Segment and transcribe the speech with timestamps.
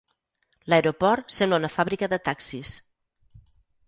[0.73, 2.73] L'aeroport sembla una fàbrica de taxis.